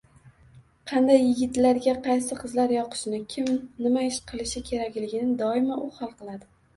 [0.91, 6.49] Qanday yigitlarga qaysi qizlar yoqishini, kim nima ish qilishi kerakligini doimo u hal qiladi.